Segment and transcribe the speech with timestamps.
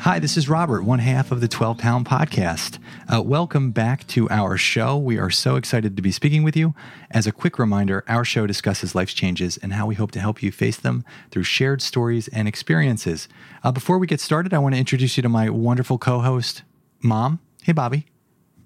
[0.00, 2.78] Hi, this is Robert, one half of the 12 Pound Podcast.
[3.06, 4.96] Uh, welcome back to our show.
[4.96, 6.74] We are so excited to be speaking with you.
[7.10, 10.42] As a quick reminder, our show discusses life's changes and how we hope to help
[10.42, 13.28] you face them through shared stories and experiences.
[13.62, 16.62] Uh, before we get started, I want to introduce you to my wonderful co host,
[17.02, 17.38] Mom.
[17.62, 18.06] Hey, Bobby.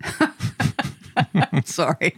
[1.65, 2.17] sorry.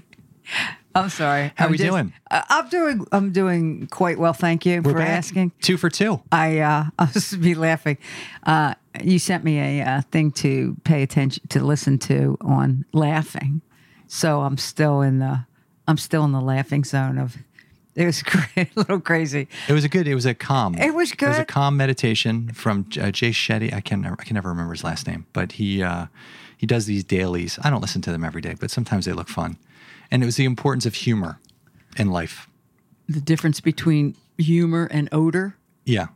[0.94, 1.52] I'm sorry.
[1.56, 2.12] How I'm are we doing?
[2.30, 3.06] Uh, I'm doing.
[3.12, 4.32] I'm doing quite well.
[4.32, 5.08] Thank you We're for back.
[5.08, 5.52] asking.
[5.60, 6.22] Two for two.
[6.32, 7.98] I uh, I was to be laughing.
[8.44, 13.62] Uh, you sent me a uh, thing to pay attention to listen to on laughing,
[14.06, 15.46] so I'm still in the
[15.88, 17.36] I'm still in the laughing zone of.
[17.94, 18.22] It was
[18.56, 19.48] a little crazy.
[19.68, 20.06] It was a good.
[20.06, 20.74] It was a calm.
[20.74, 23.72] It was It was a calm meditation from uh, Jay Shetty.
[23.72, 26.06] I can never, I can never remember his last name, but he uh,
[26.56, 27.58] he does these dailies.
[27.62, 29.56] I don't listen to them every day, but sometimes they look fun.
[30.10, 31.40] And it was the importance of humor
[31.96, 32.48] in life.
[33.08, 35.56] The difference between humor and odor.
[35.84, 36.08] Yeah,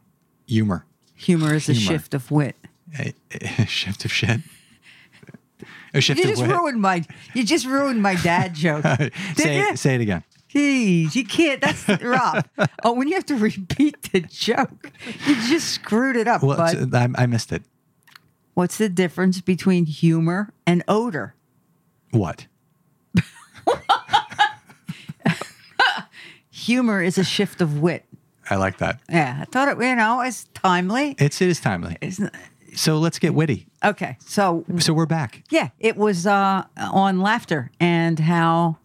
[0.46, 0.86] humor.
[1.14, 2.56] Humor is a shift of wit.
[2.98, 3.14] A,
[3.58, 4.40] a shift of shit.
[5.94, 6.50] A shift You of just wit.
[6.50, 7.04] ruined my.
[7.34, 8.84] You just ruined my dad joke.
[9.36, 10.22] Say, it, say it again.
[10.52, 11.60] Jeez, you can't.
[11.60, 12.44] That's Rob.
[12.82, 14.90] oh, when you have to repeat the joke,
[15.26, 16.42] you just screwed it up.
[16.42, 17.62] Well, I, I missed it.
[18.54, 21.34] what's the difference between humor and odor?
[22.10, 22.46] What?
[26.50, 28.04] Humor is a shift of wit.
[28.48, 29.00] I like that.
[29.08, 29.78] Yeah, I thought it.
[29.82, 31.14] You know, it's timely.
[31.18, 31.96] It's it is timely.
[32.00, 32.34] It's not,
[32.74, 33.66] So let's get witty.
[33.84, 34.16] okay.
[34.20, 35.42] So So we're back.
[35.50, 38.76] yeah, it was uh, on laughter and how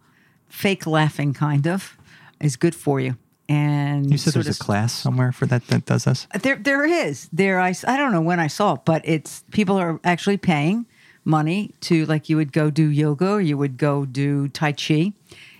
[0.48, 1.96] fake laughing kind of
[2.40, 3.16] is good for you.
[3.48, 6.26] And You said sort there's a of- class somewhere for that that does this.
[6.42, 7.28] There, there is.
[7.32, 10.86] There, I, I don't know when I saw it, but it's people are actually paying
[11.24, 15.12] money to like you would go do yoga or you would go do tai chi,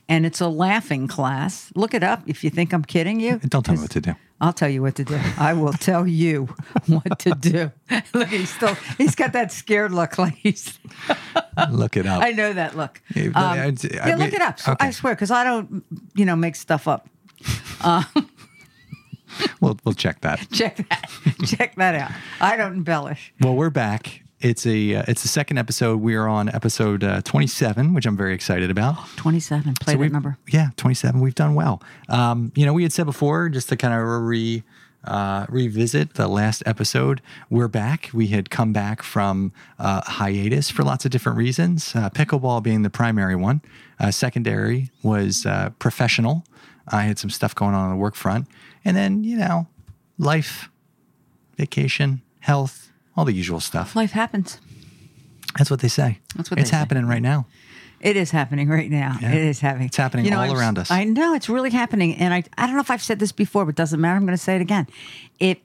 [0.09, 1.71] and it's a laughing class.
[1.77, 3.39] Look it up if you think I'm kidding you.
[3.39, 4.15] Don't tell me what to do.
[4.41, 5.19] I'll tell you what to do.
[5.39, 6.45] I will tell you
[6.87, 7.73] what to do.
[8.15, 10.19] look, he's still he's got that scared look.
[10.19, 10.79] Like he's.
[11.71, 12.23] Look it up.
[12.23, 13.01] I know that look.
[13.15, 14.59] Yeah, Um, I- I yeah, look it up.
[14.69, 14.77] Okay.
[14.87, 15.85] I swear, because I don't,
[16.15, 17.09] you know, make stuff up.
[19.61, 20.47] We'll we'll check that.
[20.51, 21.11] Check that.
[21.47, 22.11] Check that out.
[22.41, 23.33] I don't embellish.
[23.41, 24.23] Well, we're back.
[24.41, 26.01] It's a uh, it's the second episode.
[26.01, 28.97] We are on episode uh, 27, which I'm very excited about.
[29.17, 29.75] 27.
[29.81, 30.37] Play So that number.
[30.49, 31.21] Yeah, 27.
[31.21, 31.83] We've done well.
[32.09, 34.63] Um, you know, we had said before, just to kind of re
[35.05, 37.23] uh, revisit the last episode.
[37.49, 38.11] We're back.
[38.13, 41.95] We had come back from uh, hiatus for lots of different reasons.
[41.95, 43.63] Uh, pickleball being the primary one.
[43.99, 46.45] Uh, secondary was uh, professional.
[46.89, 48.49] I had some stuff going on on the work front,
[48.85, 49.67] and then you know,
[50.19, 50.69] life,
[51.57, 52.86] vacation, health,
[53.17, 53.97] all the usual stuff.
[53.97, 54.61] Life happens.
[55.57, 56.19] That's what they say.
[56.35, 56.77] That's what it's say.
[56.77, 57.47] happening right now.
[58.01, 59.17] It is happening right now.
[59.21, 59.33] Yeah.
[59.33, 59.87] It is happening.
[59.87, 60.91] It's happening all I'm around us.
[60.91, 63.65] I know it's really happening, and I I don't know if I've said this before,
[63.65, 64.17] but it doesn't matter.
[64.17, 64.87] I'm going to say it again.
[65.41, 65.63] It,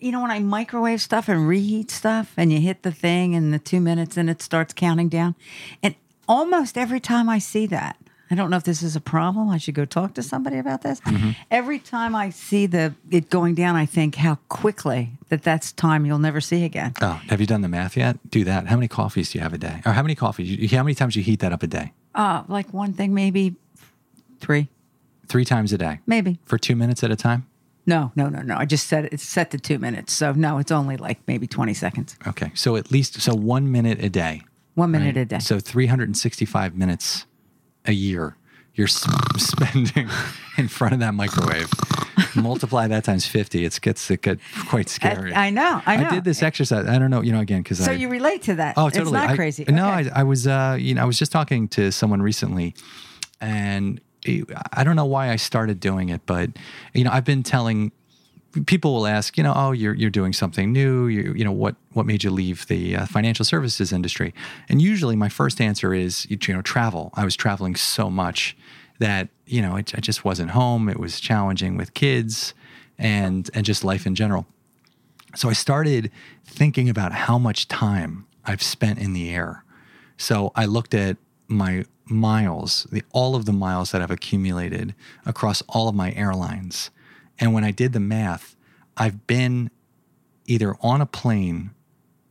[0.00, 3.52] you know, when I microwave stuff and reheat stuff, and you hit the thing and
[3.52, 5.34] the two minutes, and it starts counting down,
[5.82, 5.94] and
[6.26, 7.96] almost every time I see that.
[8.30, 9.48] I don't know if this is a problem.
[9.48, 11.00] I should go talk to somebody about this.
[11.00, 11.30] Mm-hmm.
[11.50, 16.04] Every time I see the it going down, I think how quickly that that's time
[16.04, 16.92] you'll never see again.
[17.00, 18.18] Oh, have you done the math yet?
[18.30, 18.66] Do that.
[18.66, 19.80] How many coffees do you have a day?
[19.86, 20.70] Or how many coffees?
[20.70, 21.92] How many times you heat that up a day?
[22.14, 23.54] Uh, like one thing, maybe
[24.40, 24.68] three,
[25.28, 26.38] Three times a day maybe.
[26.44, 27.46] for two minutes at a time.
[27.84, 28.56] No, no, no, no.
[28.56, 29.08] I just said.
[29.12, 30.12] It's set to two minutes.
[30.12, 32.16] So no, it's only like maybe twenty seconds.
[32.26, 34.42] Okay, so at least so one minute a day.
[34.74, 35.22] One minute right?
[35.22, 35.38] a day.
[35.40, 37.26] So 365 minutes
[37.88, 38.36] a year
[38.74, 38.86] you're
[39.38, 40.08] spending
[40.56, 41.68] in front of that microwave.
[42.36, 43.64] Multiply that times 50.
[43.64, 44.38] It gets it get
[44.68, 45.32] quite scary.
[45.32, 45.82] I, I know.
[45.84, 46.06] I know.
[46.06, 46.86] I did this exercise.
[46.86, 48.74] I don't know, you know, again because So I, you relate to that?
[48.76, 49.02] Oh, totally.
[49.02, 49.64] It's not I- crazy.
[49.68, 50.10] No, Okay.
[50.14, 52.74] I, I was, uh, you know, I was just talking to someone recently,
[53.40, 56.50] and it- I don't know why I started doing it, but
[56.94, 57.90] you know, I've been telling
[58.66, 61.06] people will ask, you know, oh, you're you're doing something new.
[61.06, 64.34] You you know, what what made you leave the uh, financial services industry?
[64.68, 67.10] And usually, my first answer is, you know, travel.
[67.14, 68.56] I was traveling so much
[68.98, 70.88] that you know, it, I just wasn't home.
[70.88, 72.54] It was challenging with kids
[72.98, 74.46] and and just life in general.
[75.34, 76.10] So I started
[76.44, 79.64] thinking about how much time I've spent in the air.
[80.16, 81.18] So I looked at
[81.48, 84.94] my miles, the, all of the miles that I've accumulated
[85.26, 86.90] across all of my airlines.
[87.38, 88.56] And when I did the math,
[88.96, 89.70] I've been
[90.46, 91.70] either on a plane,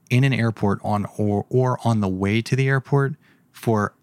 [0.10, 3.16] in an airport, on or or on the way to the airport
[3.52, 3.94] for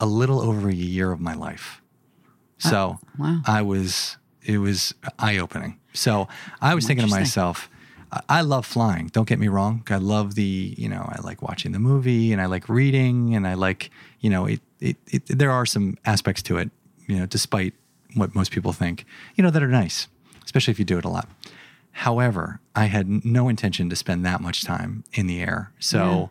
[0.00, 1.82] a little over a year of my life.
[2.58, 3.40] So wow.
[3.46, 5.78] I was it was eye opening.
[5.92, 6.28] So
[6.60, 7.68] I was thinking to myself,
[8.12, 9.08] I- I love flying.
[9.08, 9.82] Don't get me wrong.
[9.90, 13.46] I love the, you know, I like watching the movie and I like reading and
[13.46, 13.90] I like,
[14.20, 16.70] you know, it, it, it there are some aspects to it,
[17.06, 17.74] you know, despite
[18.14, 19.04] what most people think,
[19.36, 20.08] you know, that are nice,
[20.50, 21.28] especially if you do it a lot.
[21.92, 25.70] However, I had no intention to spend that much time in the air.
[25.78, 26.28] So,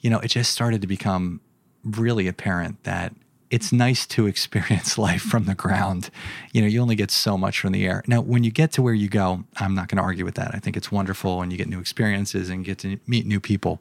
[0.00, 1.40] you know, it just started to become
[1.84, 3.14] really apparent that
[3.48, 6.10] it's nice to experience life from the ground.
[6.52, 8.02] You know, you only get so much from the air.
[8.08, 10.52] Now, when you get to where you go, I'm not going to argue with that.
[10.52, 13.80] I think it's wonderful and you get new experiences and get to meet new people.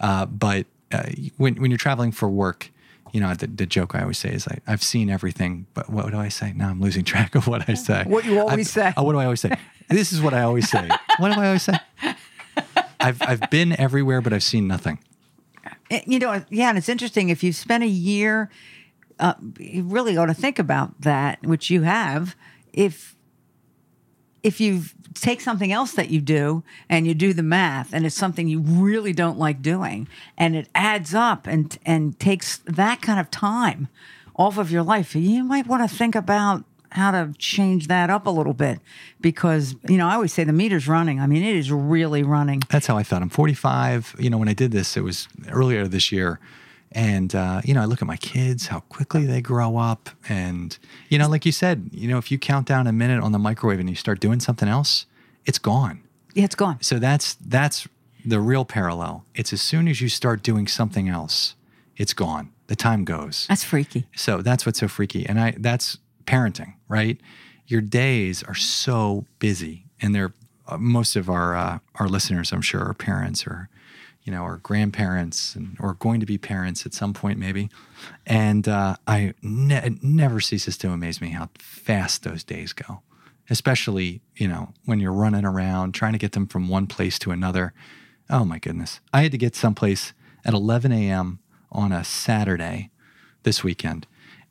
[0.00, 2.70] Uh, but uh, when, when you're traveling for work,
[3.12, 6.10] you know, the, the joke I always say is I, I've seen everything, but what
[6.10, 6.52] do I say?
[6.54, 8.04] Now I'm losing track of what I say.
[8.06, 8.92] What you always I've- say.
[8.96, 9.52] Oh, what do I always say?
[9.88, 10.88] this is what I always say.
[11.18, 11.74] What do I always say?
[13.00, 14.98] I've, I've been everywhere, but I've seen nothing.
[16.06, 18.50] You know, yeah, and it's interesting if you spent a year,
[19.18, 22.36] uh, you really ought to think about that, which you have.
[22.72, 23.16] If
[24.48, 28.16] if you take something else that you do and you do the math, and it's
[28.16, 30.08] something you really don't like doing,
[30.38, 33.88] and it adds up and and takes that kind of time
[34.34, 38.26] off of your life, you might want to think about how to change that up
[38.26, 38.80] a little bit
[39.20, 41.20] because you know I always say the meter's running.
[41.20, 42.62] I mean, it is really running.
[42.70, 43.20] That's how I felt.
[43.20, 44.16] I'm 45.
[44.18, 46.40] You know, when I did this, it was earlier this year.
[46.92, 50.08] And, uh, you know, I look at my kids, how quickly they grow up.
[50.28, 50.76] And,
[51.08, 53.38] you know, like you said, you know, if you count down a minute on the
[53.38, 55.06] microwave and you start doing something else,
[55.44, 56.02] it's gone.
[56.34, 56.78] Yeah, it's gone.
[56.80, 57.88] So that's that's
[58.24, 59.24] the real parallel.
[59.34, 61.54] It's as soon as you start doing something else,
[61.96, 62.52] it's gone.
[62.68, 63.46] The time goes.
[63.48, 64.06] That's freaky.
[64.14, 65.26] So that's what's so freaky.
[65.26, 67.18] And I that's parenting, right?
[67.66, 70.32] Your days are so busy, and they're
[70.66, 73.68] uh, most of our uh, our listeners, I'm sure, are parents or
[74.28, 77.70] you know, or grandparents, and or going to be parents at some point, maybe.
[78.26, 83.00] And uh, I ne- it never ceases to amaze me how fast those days go,
[83.48, 87.30] especially you know when you're running around trying to get them from one place to
[87.30, 87.72] another.
[88.28, 89.00] Oh my goodness!
[89.14, 90.12] I had to get someplace
[90.44, 91.38] at 11 a.m.
[91.72, 92.90] on a Saturday
[93.44, 94.06] this weekend,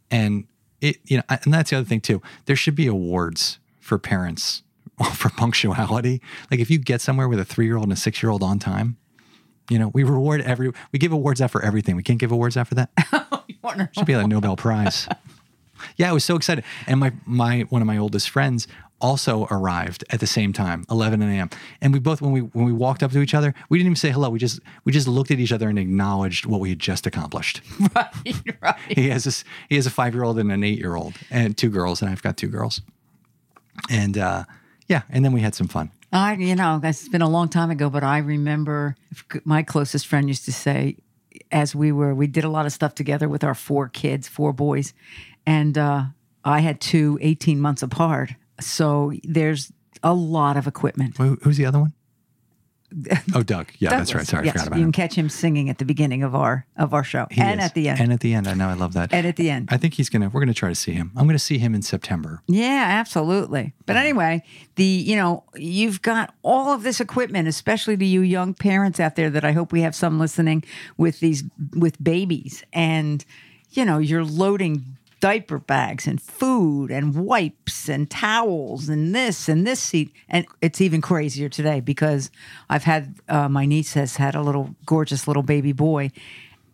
[0.09, 0.47] and
[0.81, 2.19] it you know, and that's the other thing too.
[2.45, 4.63] There should be awards for parents
[5.13, 6.19] for punctuality.
[6.49, 8.41] Like if you get somewhere with a three year old and a six year old
[8.41, 8.97] on time,
[9.69, 11.95] you know, we reward every we give awards out for everything.
[11.95, 12.89] We can't give awards out for that.
[13.91, 15.07] Should be like a Nobel Prize.
[15.97, 16.63] Yeah, I was so excited.
[16.87, 18.67] And my my one of my oldest friends
[18.99, 21.49] also arrived at the same time, 11 a.m.
[21.81, 23.95] And we both when we when we walked up to each other, we didn't even
[23.95, 24.29] say hello.
[24.29, 27.61] We just we just looked at each other and acknowledged what we had just accomplished.
[27.95, 28.09] right,
[28.61, 28.75] right.
[28.89, 32.23] he has this he has a 5-year-old and an 8-year-old and two girls and I've
[32.23, 32.81] got two girls.
[33.89, 34.45] And uh
[34.87, 35.91] yeah, and then we had some fun.
[36.11, 38.95] I, you know, it's been a long time ago, but I remember
[39.43, 40.97] my closest friend used to say,
[41.51, 44.53] as we were, we did a lot of stuff together with our four kids, four
[44.53, 44.93] boys,
[45.45, 46.05] and uh,
[46.43, 48.31] I had two 18 months apart.
[48.59, 49.71] So there's
[50.01, 51.17] a lot of equipment.
[51.17, 51.93] Who- Who's the other one?
[53.35, 53.67] Oh, Doug.
[53.79, 54.25] Yeah, that's right.
[54.25, 54.91] Sorry, I forgot about you him.
[54.91, 57.65] can catch him singing at the beginning of our of our show, He and is.
[57.65, 58.47] at the end, And at the end.
[58.47, 58.69] I know.
[58.69, 59.13] I love that.
[59.13, 59.67] and at the end.
[59.71, 60.29] I think he's gonna.
[60.29, 61.11] We're gonna try to see him.
[61.15, 62.41] I'm gonna see him in September.
[62.47, 63.73] Yeah, absolutely.
[63.85, 64.41] But anyway,
[64.75, 69.15] the you know, you've got all of this equipment, especially to you young parents out
[69.17, 70.63] there that I hope we have some listening
[70.97, 71.43] with these
[71.75, 73.23] with babies and
[73.71, 79.65] you know, you're loading diaper bags and food and wipes and towels and this and
[79.65, 82.29] this seat and it's even crazier today because
[82.69, 86.11] I've had uh, my niece has had a little gorgeous little baby boy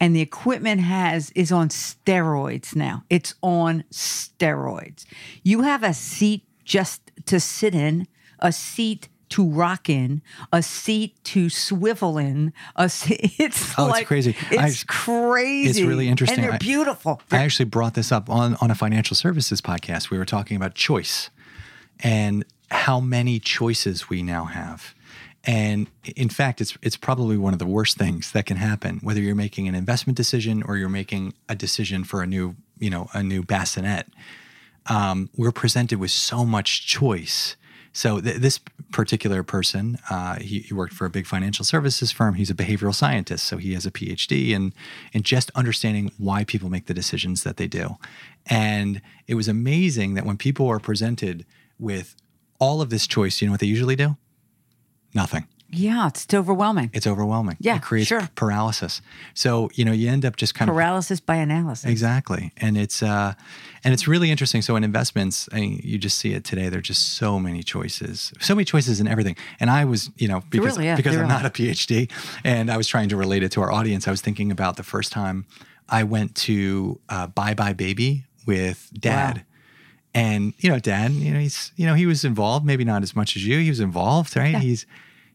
[0.04, 3.06] and the equipment has is on steroids now.
[3.10, 5.06] It's on steroids.
[5.44, 8.08] You have a seat just to sit in,
[8.40, 10.22] a seat to rock in,
[10.52, 12.54] a seat to swivel in.
[12.76, 14.36] A se- it's Oh, it's like crazy.
[14.52, 15.70] It's I- crazy.
[15.70, 16.40] it's really interesting.
[16.40, 17.22] and they're I- beautiful.
[17.32, 20.10] I actually brought this up on on a financial services podcast.
[20.10, 21.30] We were talking about choice
[22.00, 24.96] and how many choices we now have.
[25.46, 29.00] And in fact, it's it's probably one of the worst things that can happen.
[29.02, 32.90] Whether you're making an investment decision or you're making a decision for a new, you
[32.90, 34.08] know, a new bassinet,
[34.88, 37.56] um, we're presented with so much choice.
[37.94, 38.60] So th- this
[38.92, 42.34] particular person, uh, he, he worked for a big financial services firm.
[42.34, 44.74] He's a behavioral scientist, so he has a PhD in
[45.14, 47.98] in just understanding why people make the decisions that they do.
[48.48, 51.46] And it was amazing that when people are presented
[51.80, 52.16] with
[52.60, 54.18] all of this choice, you know what they usually do?
[55.14, 55.48] Nothing.
[55.74, 56.92] Yeah, it's overwhelming.
[56.94, 57.58] It's overwhelming.
[57.60, 58.30] Yeah, it creates sure.
[58.36, 59.02] paralysis.
[59.34, 61.90] So you know you end up just kind of Paralysis by analysis.
[61.90, 63.34] Exactly, and it's uh,
[63.84, 64.62] and it's really interesting.
[64.62, 66.70] So in investments, I mean, you just see it today.
[66.70, 69.36] There are just so many choices, so many choices in everything.
[69.60, 71.28] And I was, you know, because really is, because I'm are.
[71.28, 72.12] not a PhD,
[72.44, 74.08] and I was trying to relate it to our audience.
[74.08, 75.46] I was thinking about the first time
[75.90, 79.38] I went to uh, Buy Buy Baby with Dad.
[79.38, 79.44] Wow.
[80.16, 83.16] And you know, Dad, you know, he's you know he was involved, maybe not as
[83.16, 83.60] much as you.
[83.60, 84.56] He was involved, right?
[84.56, 84.86] He's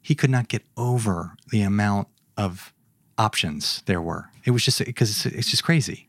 [0.08, 2.72] he could not get over the amount of
[3.18, 4.30] options there were.
[4.46, 6.08] It was just because it's, it's just crazy,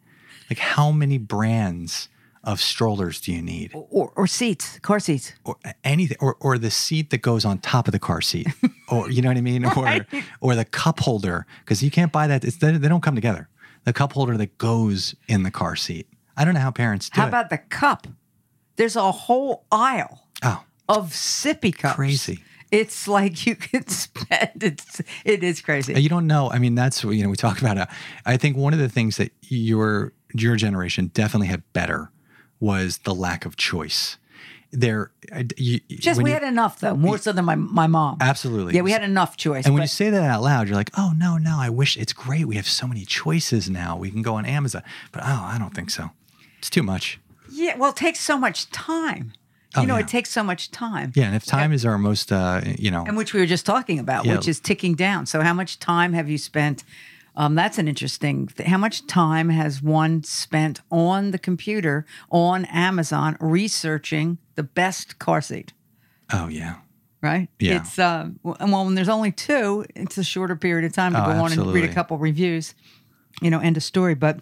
[0.50, 2.08] like how many brands
[2.46, 3.72] of strollers do you need?
[3.74, 5.34] or, or seats, car seats.
[5.44, 8.48] or anything or, or the seat that goes on top of the car seat
[8.90, 10.06] or you know what i mean Right.
[10.42, 13.16] or or the cup holder because you can't buy that it's, they, they don't come
[13.16, 13.50] together
[13.84, 17.20] the cup holder that goes in the car seat i don't know how parents do
[17.20, 18.08] How it about the cup?
[18.78, 21.96] There's a whole aisle oh of sippy cups.
[21.98, 22.40] Crazy.
[22.72, 26.00] It's like you could spend it's it is crazy.
[26.00, 27.86] you don't know i mean that's what you know we talk about uh,
[28.26, 32.12] i think one of the things that your your generation definitely had better
[32.60, 34.18] was the lack of choice
[34.72, 35.12] there
[35.58, 38.18] you, Just we you- had enough though, more so than my my mom.
[38.22, 39.66] absolutely Yeah, we had enough choice.
[39.66, 41.98] And when but- you say that out loud, you're like, oh, no, no, I wish
[41.98, 42.46] it's great.
[42.46, 43.98] We have so many choices now.
[43.98, 44.84] We can go on Amazon.
[45.12, 46.12] But oh, I don't think so.
[46.60, 47.20] It's too much.
[47.52, 49.34] yeah, well, it takes so much time.
[49.76, 50.02] You Oh, know, yeah.
[50.02, 51.12] it takes so much time.
[51.16, 51.26] Yeah.
[51.26, 54.00] And if time is our most, uh, you know, and which we were just talking
[54.00, 54.36] about, Yeah.
[54.36, 55.26] which is ticking down.
[55.28, 56.84] So, how much time have you spent?
[57.36, 58.48] Um, that's an interesting.
[58.48, 65.20] Th- how much time has one spent on the computer on Amazon researching the best
[65.20, 65.74] car seat?
[66.34, 66.76] oh, yeah.
[67.22, 67.50] Right?
[67.60, 67.78] Yeah.
[67.82, 71.34] It's uh, well, when there's only two, it's a shorter period of time to Oh,
[71.34, 72.74] go on and read a couple reviews.
[73.42, 74.16] You know, end of story.
[74.16, 74.40] But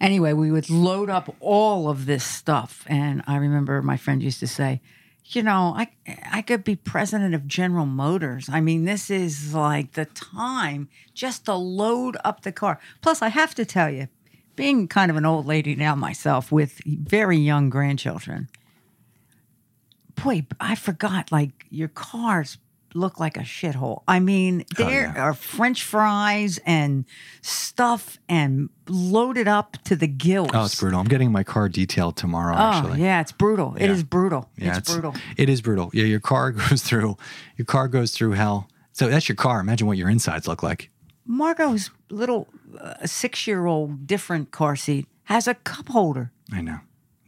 [0.00, 4.40] anyway, we would load up all of this stuff, and I remember my friend used
[4.40, 4.80] to say,
[5.24, 5.88] "You know, I
[6.30, 8.48] I could be president of General Motors.
[8.48, 12.80] I mean, this is like the time just to load up the car.
[13.00, 14.08] Plus, I have to tell you."
[14.56, 18.48] Being kind of an old lady now myself with very young grandchildren,
[20.16, 21.30] boy, I forgot.
[21.30, 22.58] Like your cars
[22.94, 24.02] look like a shithole.
[24.08, 25.22] I mean, there yeah.
[25.22, 27.04] are French fries and
[27.42, 30.50] stuff and loaded up to the gills.
[30.54, 31.00] Oh, it's brutal.
[31.00, 33.02] I'm getting my car detailed tomorrow, Oh, actually.
[33.02, 33.74] yeah, it's brutal.
[33.76, 33.92] It Yeah.
[33.92, 34.48] is brutal.
[34.56, 35.14] Yeah, it's, brutal.
[35.36, 35.90] It is brutal.
[35.92, 37.16] Yeah, your car goes through,
[37.56, 38.68] your car goes through hell.
[38.92, 39.60] So that's your car.
[39.60, 40.90] Imagine what your insides look like.
[41.26, 42.48] Margot's little
[42.80, 46.32] uh, six-year-old different car seat has a cup holder.
[46.50, 46.78] I know.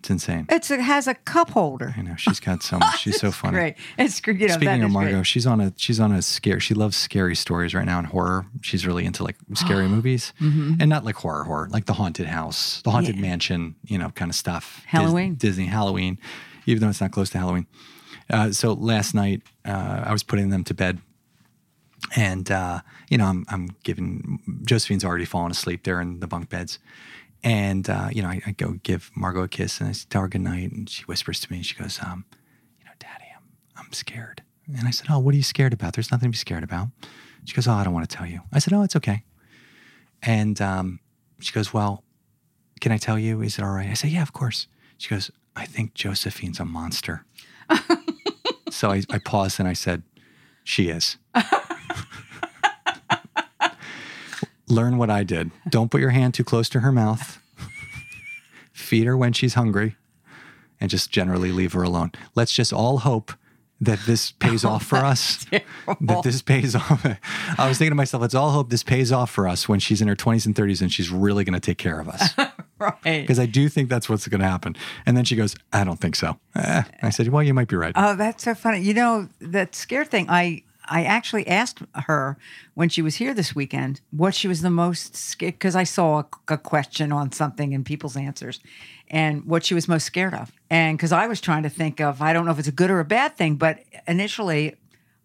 [0.00, 0.46] It's insane.
[0.48, 1.94] It's it has a cup holder.
[1.96, 2.16] I know.
[2.16, 3.00] She's got so much.
[3.00, 3.52] She's so funny.
[3.58, 3.74] Great.
[3.98, 5.26] It's you know, Speaking of Margot, great.
[5.26, 6.58] she's on a she's on a scare.
[6.58, 8.46] She loves scary stories right now and horror.
[8.62, 12.80] She's really into like scary movies, and not like horror horror, like the haunted house,
[12.82, 13.24] the haunted Mm-hmm.
[13.24, 13.30] Yeah.
[13.30, 14.76] mansion, you know, kind of stuff.
[14.76, 15.34] Dis- Halloween.
[15.34, 16.16] Disney Halloween,
[16.66, 17.66] even though it's not close to Halloween.
[18.30, 20.98] Uh, so last night, uh, I was putting them to bed,
[22.16, 22.80] and uh,
[23.10, 26.78] you know, I'm I'm giving Josephine's already fallen asleep there in the bunk beds.
[27.42, 30.28] And uh, you know, I, I go give Margot a kiss and I tell her
[30.28, 32.24] good night, and she whispers to me, and she goes, um,
[32.78, 33.44] you know, Daddy, I'm
[33.76, 34.42] I'm scared.
[34.78, 35.94] And I said, Oh, what are you scared about?
[35.94, 36.88] There's nothing to be scared about.
[37.44, 38.40] She goes, Oh, I don't want to tell you.
[38.52, 39.24] I said, Oh, it's okay.
[40.22, 41.00] And um,
[41.40, 42.04] she goes, Well,
[42.80, 43.42] can I tell you?
[43.42, 43.88] Is it all right?
[43.88, 44.66] I said, Yeah, of course.
[44.98, 47.24] She goes, I think Josephine's a monster.
[48.70, 50.02] so I, I paused and I said,
[50.64, 51.16] She is.
[54.70, 55.50] Learn what I did.
[55.68, 57.38] Don't put your hand too close to her mouth.
[58.72, 59.96] Feed her when she's hungry
[60.80, 62.12] and just generally leave her alone.
[62.34, 63.32] Let's just all hope
[63.80, 65.46] that this pays off for us.
[66.00, 67.04] That this pays off.
[67.58, 70.00] I was thinking to myself, let's all hope this pays off for us when she's
[70.00, 72.30] in her 20s and 30s and she's really going to take care of us.
[72.78, 73.02] right.
[73.02, 74.76] Because I do think that's what's going to happen.
[75.06, 76.38] And then she goes, I don't think so.
[76.54, 76.82] Eh.
[77.02, 77.92] I said, well, you might be right.
[77.96, 78.80] Oh, that's so funny.
[78.80, 82.36] You know, that scare thing, I I actually asked her
[82.74, 86.18] when she was here this weekend what she was the most scared because I saw
[86.18, 88.58] a, a question on something in people's answers
[89.08, 90.50] and what she was most scared of.
[90.68, 92.90] And because I was trying to think of, I don't know if it's a good
[92.90, 93.78] or a bad thing, but
[94.08, 94.74] initially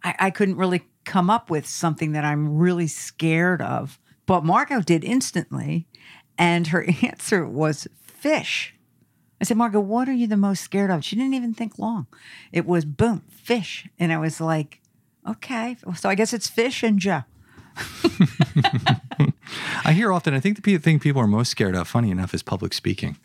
[0.03, 3.99] I, I couldn't really come up with something that I'm really scared of.
[4.27, 5.87] But Margot did instantly.
[6.37, 8.75] And her answer was fish.
[9.41, 11.03] I said, Margot, what are you the most scared of?
[11.03, 12.07] She didn't even think long.
[12.51, 13.87] It was boom, fish.
[13.99, 14.79] And I was like,
[15.27, 15.77] okay.
[15.95, 17.23] So I guess it's fish and Joe.
[19.85, 22.41] I hear often, I think the thing people are most scared of, funny enough, is
[22.41, 23.17] public speaking.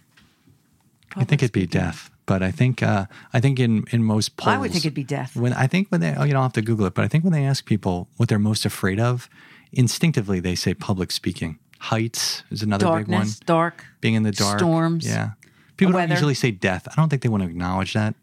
[1.16, 2.10] I think it'd be death.
[2.26, 5.02] But I think uh, I think in, in most polls, I would think it'd be
[5.02, 5.34] death.
[5.34, 7.24] When I think when they, oh, you don't have to Google it, but I think
[7.24, 9.28] when they ask people what they're most afraid of,
[9.72, 11.58] instinctively they say public speaking.
[11.80, 13.20] Heights is another big one.
[13.20, 13.84] Darkness, dark.
[14.00, 15.30] Being in the dark, storms, Yeah,
[15.76, 16.86] people don't usually say death.
[16.86, 18.14] I don't think they want to acknowledge that,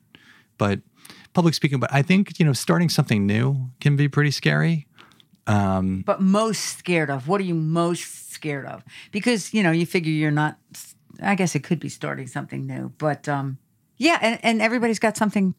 [0.58, 0.80] but
[1.38, 1.80] public speaking.
[1.80, 4.88] But I think you know, starting something new can be pretty scary.
[5.46, 7.28] Um, but most scared of?
[7.28, 8.84] What are you most scared of?
[9.12, 10.58] Because, you know, you figure you're not,
[11.22, 12.92] I guess it could be starting something new.
[12.98, 13.60] But um,
[13.98, 15.54] yeah, and, and everybody's got something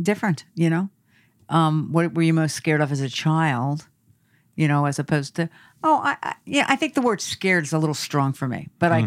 [0.00, 0.88] different, you know?
[1.50, 3.86] Um, what were you most scared of as a child?
[4.56, 5.50] You know, as opposed to,
[5.84, 8.68] oh, I, I, yeah, I think the word scared is a little strong for me.
[8.78, 9.00] But I,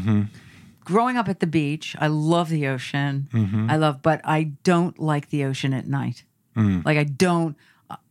[0.85, 3.29] growing up at the beach, I love the ocean.
[3.31, 3.69] Mm-hmm.
[3.69, 6.23] I love, but I don't like the ocean at night.
[6.55, 6.85] Mm.
[6.85, 7.55] Like I don't,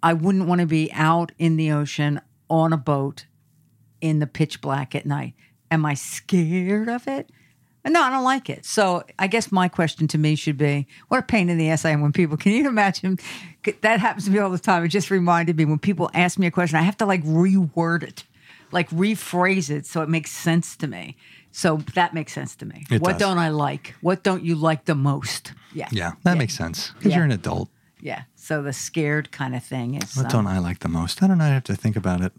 [0.03, 3.27] I wouldn't want to be out in the ocean on a boat
[4.01, 5.35] in the pitch black at night.
[5.71, 7.31] Am I scared of it?
[7.85, 8.65] No, I don't like it.
[8.65, 11.85] So I guess my question to me should be, what a pain in the ass
[11.85, 12.37] I am when people.
[12.37, 13.19] Can you imagine?
[13.81, 14.85] That happens to me all the time.
[14.85, 18.05] It just reminded me when people ask me a question, I have to like reword
[18.05, 18.25] it,
[18.71, 21.17] like rephrase it so it makes sense to me.
[21.53, 22.85] So that makes sense to me.
[22.91, 23.19] It what does.
[23.21, 23.95] don't I like?
[24.01, 25.53] What don't you like the most?
[25.75, 25.89] Yeah.
[25.93, 27.17] Yeah, that makes sense because Yeah.
[27.19, 27.69] you're an adult.
[28.01, 28.23] Yeah.
[28.35, 30.17] So the scared kind of thing is.
[30.17, 31.23] What um, don't I like the most?
[31.23, 31.45] I don't know.
[31.45, 32.33] I have to think about it.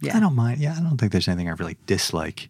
[0.00, 0.16] yeah.
[0.16, 0.60] I don't mind.
[0.60, 2.48] Yeah, I don't think there's anything I really dislike,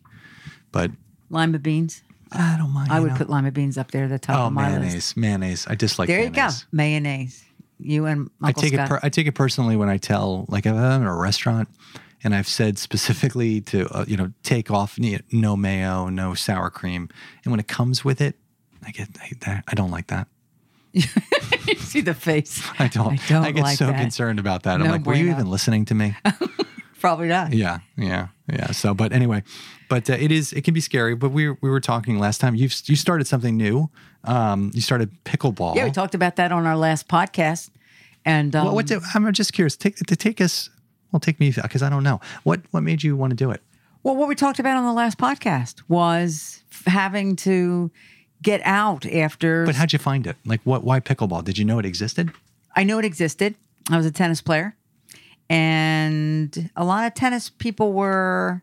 [0.72, 0.90] but
[1.30, 2.02] Lima beans.
[2.32, 2.90] I don't mind.
[2.90, 3.16] I would know.
[3.16, 5.16] put lima beans up there at the top oh of my mayonnaise, list.
[5.16, 5.66] mayonnaise.
[5.68, 6.08] I dislike.
[6.08, 6.48] There you go.
[6.50, 6.66] mayonnaise.
[6.72, 7.44] Mayonnaise.
[7.78, 8.86] You and I take Scott.
[8.86, 8.88] it.
[8.88, 11.68] Per, I take it personally when I tell, like, if I'm in a restaurant
[12.24, 14.98] and I've said specifically to, uh, you know, take off
[15.30, 17.08] no mayo, no sour cream,
[17.44, 18.36] and when it comes with it,
[18.84, 19.08] I get,
[19.46, 20.26] I, I don't like that.
[20.92, 21.02] you
[21.76, 22.62] see the face.
[22.78, 23.12] I don't.
[23.30, 24.00] I don't get like so that.
[24.00, 24.78] concerned about that.
[24.78, 25.38] No I'm like, were you bueno.
[25.38, 26.16] even listening to me?
[27.00, 27.52] Probably not.
[27.52, 28.70] yeah, yeah, yeah.
[28.70, 29.42] So, but anyway,
[29.90, 30.52] but uh, it is.
[30.54, 31.14] It can be scary.
[31.14, 32.54] But we we were talking last time.
[32.54, 33.90] You you started something new.
[34.22, 35.74] Um, you started pickleball.
[35.74, 37.70] Yeah, we talked about that on our last podcast.
[38.24, 39.76] And um, What, what did, I'm just curious.
[39.76, 40.70] Take to take us.
[41.14, 43.62] Well, take me because I don't know what what made you want to do it.
[44.02, 47.92] well, what we talked about on the last podcast was having to
[48.42, 49.64] get out after.
[49.64, 50.34] But how'd you find it?
[50.44, 50.82] Like, what?
[50.82, 51.44] Why pickleball?
[51.44, 52.32] Did you know it existed?
[52.74, 53.54] I knew it existed.
[53.88, 54.74] I was a tennis player,
[55.48, 58.60] and a lot of tennis people were,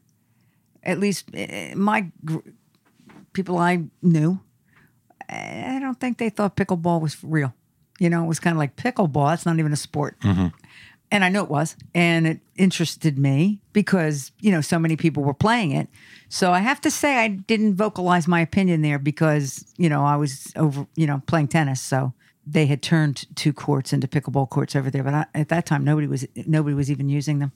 [0.84, 2.39] at least eh, eh my gr-
[3.31, 4.41] people I knew.
[5.29, 7.53] Eh, I don't think they thought pickleball was real.
[7.98, 9.29] You know, it was kind of like pickleball.
[9.29, 10.20] That's not even a sport.
[10.20, 10.48] Mm-hmm.
[11.12, 15.24] And I know it was, and it interested me because you know so many people
[15.24, 15.89] were playing it.
[16.30, 20.15] So I have to say I didn't vocalize my opinion there because you know I
[20.15, 22.13] was over you know playing tennis, so
[22.48, 25.03] they had turned two courts into pickleball courts over there.
[25.03, 27.51] But I, at that time, nobody was nobody was even using them.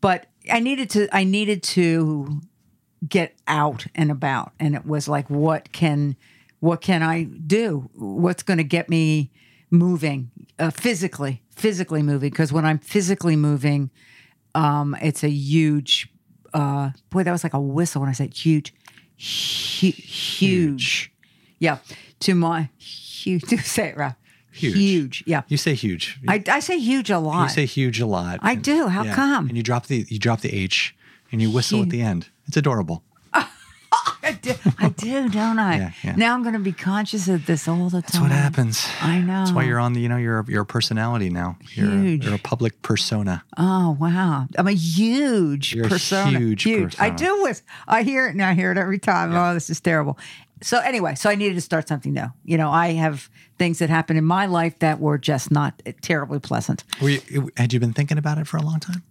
[0.00, 2.40] But I needed to I needed to
[3.06, 6.16] get out and about, and it was like, what can
[6.60, 7.90] what can I do?
[7.94, 9.30] What's going to get me
[9.70, 12.30] moving uh, physically, physically moving?
[12.30, 13.90] Because when I'm physically moving,
[14.54, 16.08] um, it's a huge.
[16.54, 18.74] Uh, boy, that was like a whistle when I said huge,
[19.16, 21.12] hu- huge.
[21.58, 21.78] Yeah,
[22.20, 23.42] to my huge.
[23.48, 24.14] To say it right.
[24.52, 24.74] Huge.
[24.76, 25.24] Huge.
[25.26, 26.18] Yeah, You say huge.
[26.28, 27.44] I, I say huge a lot.
[27.44, 28.38] you say huge a lot.
[28.42, 28.88] I do.
[28.88, 29.48] How come?
[29.48, 30.94] And you drop the you drop the H
[31.30, 32.28] and you whistle at the end.
[32.46, 33.02] It's adorable.
[34.32, 35.76] I do, I do, don't I?
[35.76, 36.16] Yeah, yeah.
[36.16, 38.02] Now I'm going to be conscious of this all the time.
[38.02, 38.86] That's what happens.
[39.00, 39.40] I know.
[39.40, 40.00] That's why you're on the.
[40.00, 41.56] You know, you're you're a personality now.
[41.74, 42.24] You're a, Huge.
[42.24, 43.44] you're a public persona.
[43.56, 44.46] Oh wow!
[44.56, 46.38] I'm a huge You're a persona.
[46.38, 46.66] huge
[46.98, 47.62] I do with.
[47.86, 49.34] I hear it and I hear it every time.
[49.34, 50.18] Oh, this is terrible.
[50.62, 52.26] So anyway, so I needed to start something new.
[52.44, 56.38] You know, I have things that happened in my life that were just not terribly
[56.38, 56.84] pleasant.
[57.00, 59.02] Were you, had you been thinking about it for a long time?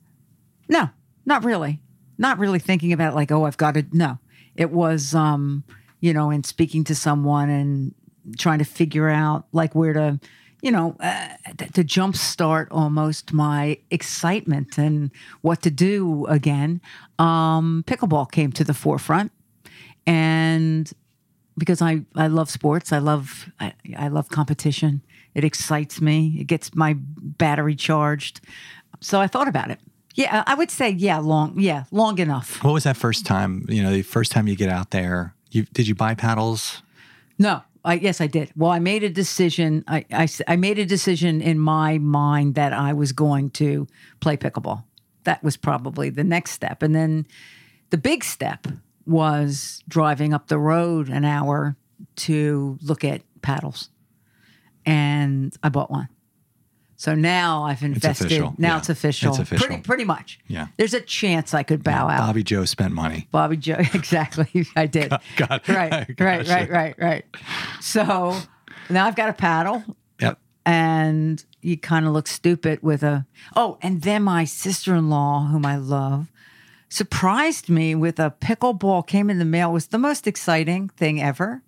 [0.70, 0.90] No,
[1.26, 1.82] not really.
[2.18, 3.86] Not really thinking about it like, oh, I've got to.
[3.92, 4.18] No,
[4.62, 5.64] it was, um,
[6.02, 7.96] you know, in speaking to someone and
[8.38, 10.20] trying to figure out like where to,
[10.62, 15.10] you know, uh, to, jumpstart almost my excitement and
[15.42, 16.80] what to do again.
[17.18, 19.32] Um, pickleball came to the forefront,
[20.06, 20.92] and
[21.58, 22.94] because I, I love sports.
[22.94, 25.02] I love I, I love competition.
[25.34, 26.38] It excites me.
[26.40, 28.42] It gets my battery charged.
[29.00, 29.80] So I thought about it.
[30.16, 32.64] Yeah, I would say yeah, long yeah, long enough.
[32.64, 33.66] What was that first time?
[33.70, 35.34] You know, the first time you get out there.
[35.52, 36.82] You did you buy paddles?
[37.38, 38.52] No, I yes I did.
[38.56, 39.84] Well, I made a decision.
[39.88, 40.06] I
[40.48, 43.88] I made a decision in my mind that I was going to
[44.20, 44.84] play pickleball.
[45.24, 47.26] That was probably the next step, and then
[47.90, 48.68] the big step
[49.06, 51.76] was driving up the road an hour
[52.16, 53.90] to look at paddles,
[54.86, 56.10] and I bought one.
[57.02, 58.28] So now I've invested.
[58.28, 58.54] official.
[58.60, 58.78] Now Yeah.
[58.78, 59.32] it's official.
[59.32, 59.66] It's official.
[59.66, 60.40] Pretty pretty much.
[60.48, 60.68] Yeah.
[60.78, 62.20] There's a chance I could bow out.
[62.20, 63.28] Bobby Joe spent money.
[63.32, 64.68] Bobby Joe, exactly.
[64.76, 65.10] I did.
[65.36, 66.52] God- right, right, gotcha.
[66.54, 67.26] right, right, right.
[67.80, 68.38] So
[68.92, 69.84] now I've got a paddle,
[70.20, 70.38] Yep.
[70.68, 73.26] and you kind of look stupid with a.
[73.56, 76.28] Oh, and then my sister in law, whom I love,
[76.88, 79.08] surprised me with a pickleball.
[79.08, 79.72] Came in the mail.
[79.72, 81.64] It was the most exciting thing ever.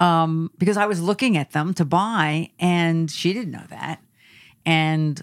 [0.00, 4.00] Um, because I was looking at them to buy, and she didn't know that.
[4.66, 5.22] And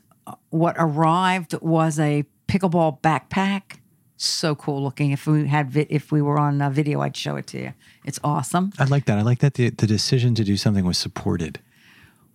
[0.49, 3.77] what arrived was a pickleball backpack.
[4.17, 5.11] So cool looking.
[5.11, 7.73] If we had vi- if we were on a video, I'd show it to you.
[8.05, 8.71] It's awesome.
[8.77, 9.17] I like that.
[9.17, 11.59] I like that the, the decision to do something was supported.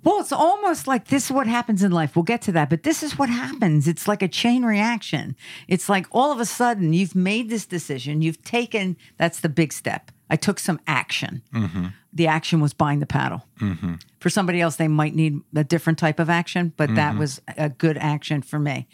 [0.02, 2.14] Well, it's almost like this is what happens in life.
[2.14, 3.88] We'll get to that, but this is what happens.
[3.88, 5.34] It's like a chain reaction.
[5.66, 9.72] It's like all of a sudden you've made this decision, you've taken that's the big
[9.72, 10.12] step.
[10.28, 11.42] I took some action.
[11.54, 11.86] Mm-hmm.
[12.12, 13.46] The action was buying the paddle.
[13.60, 13.94] Mm-hmm.
[14.20, 17.20] For somebody else, they might need a different type of action, but that mm-hmm.
[17.20, 18.88] was a good action for me.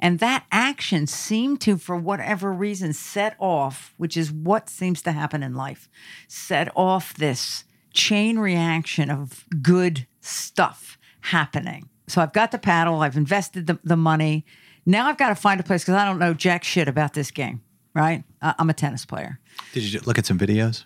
[0.00, 5.12] And that action seemed to, for whatever reason, set off, which is what seems to
[5.12, 5.88] happen in life,
[6.28, 11.88] set off this chain reaction of good stuff happening.
[12.06, 14.46] So I've got the paddle, I've invested the, the money.
[14.86, 17.30] Now I've got to find a place because I don't know jack shit about this
[17.30, 17.60] game,
[17.98, 18.22] right?
[18.40, 19.40] Uh, I'm a tennis player.
[19.72, 20.84] Did you look at some videos?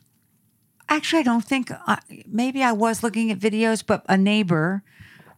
[0.88, 1.96] Actually, I don't think, uh,
[2.26, 4.82] maybe I was looking at videos, but a neighbor,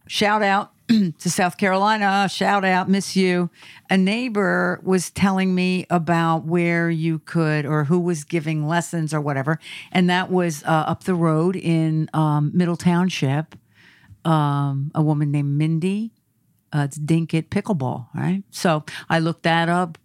[0.07, 3.49] shout out to South Carolina, shout out, miss you.
[3.89, 9.19] A neighbor was telling me about where you could or who was giving lessons or
[9.19, 9.59] whatever.
[9.91, 13.55] And that was uh, up the road in um, Middle Township,
[14.23, 16.13] um, a woman named Mindy.
[16.73, 18.43] Uh, it's Dinkit Pickleball, right?
[18.49, 19.97] So I looked that up,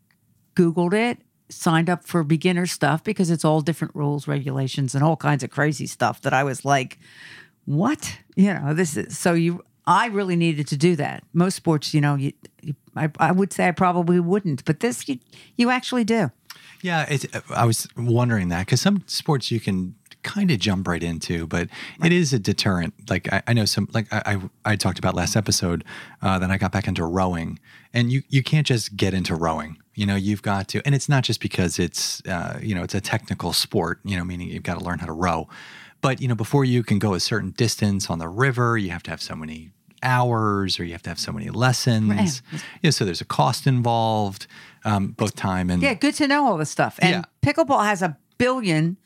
[0.56, 1.18] Googled it,
[1.50, 5.50] signed up for beginner stuff because it's all different rules, regulations, and all kinds of
[5.50, 6.98] crazy stuff that I was like,
[7.64, 8.18] what?
[8.36, 9.64] You know, this is so you.
[9.86, 11.24] I really needed to do that.
[11.32, 12.32] Most sports, you know, you,
[12.62, 15.18] you I, I would say I probably wouldn't, but this you
[15.56, 16.30] you actually do.
[16.82, 17.06] Yeah,
[17.50, 21.68] I was wondering that because some sports you can kind of jump right into, but
[22.04, 22.94] it is a deterrent.
[23.08, 24.22] Like I, I know some, like I,
[24.64, 25.84] I, I talked about last episode,
[26.22, 27.58] uh, that I got back into rowing,
[27.94, 29.78] and you you can't just get into rowing.
[29.94, 32.94] You know, you've got to, and it's not just because it's uh, you know it's
[32.94, 34.00] a technical sport.
[34.04, 35.48] You know, meaning you've got to learn how to row.
[36.00, 39.02] But you know, before you can go a certain distance on the river, you have
[39.04, 39.70] to have so many
[40.02, 42.42] hours, or you have to have so many lessons.
[42.52, 42.62] Right.
[42.82, 44.46] Yeah, so there's a cost involved,
[44.84, 46.98] um, both time and Yeah, good to know all this stuff.
[47.02, 47.24] And Yeah.
[47.42, 48.96] pickleball has a billion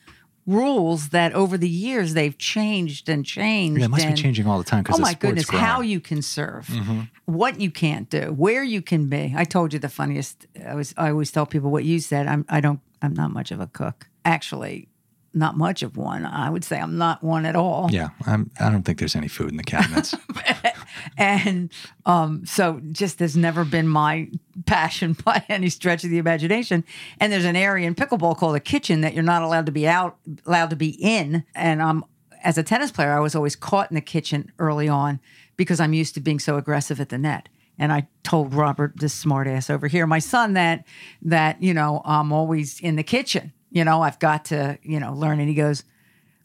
[0.47, 3.79] rules that over the years they've changed and changed.
[3.79, 5.65] Yeah, it must be changing all the time Oh my goodness, growing.
[5.65, 7.03] how you can serve, mm-hmm.
[7.27, 9.35] what you can't do, where you can be.
[9.37, 10.47] I told you the funniest.
[10.67, 10.95] I was.
[10.97, 12.27] I always tell people what you said.
[12.27, 12.45] I'm.
[12.49, 12.81] I don't.
[13.03, 14.09] I'm not much of a cook.
[14.25, 14.89] Actually,
[15.35, 16.25] not much of one.
[16.25, 17.91] I would say I'm not one at all.
[17.91, 20.15] Yeah, I'm, I don't think there's any food in the cabinets.
[21.17, 21.73] And
[22.07, 24.29] um, so just has never been my
[24.67, 26.85] passion by any stretch of the imagination.
[27.21, 29.87] And there's an area in pickleball called a kitchen that you're not allowed to be
[29.87, 31.45] out, allowed to be in.
[31.55, 32.05] And um,
[32.43, 35.21] as a tennis player, I was always caught in the kitchen early on
[35.57, 37.49] because I'm used to being so aggressive at the net.
[37.79, 40.85] And I told Robert, this smartass over here, my son, that
[41.23, 43.53] that you know I'm always in the kitchen.
[43.71, 45.41] You know, I've got to you know learn.
[45.41, 45.83] And he goes,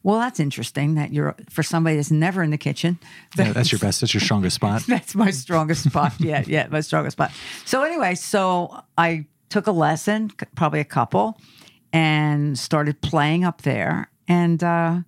[0.02, 2.98] "Well, that's interesting that you're for somebody that's never in the kitchen.
[3.36, 4.00] Yeah, that's your best.
[4.00, 4.82] That's your strongest spot.
[4.88, 6.12] That's my strongest spot.
[6.18, 7.30] Yeah, yeah, my strongest spot.
[7.64, 11.38] So anyway, so I took a lesson, probably a couple,
[11.92, 15.00] and started playing up there, and uh,